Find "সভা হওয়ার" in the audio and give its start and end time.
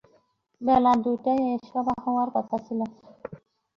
1.69-2.29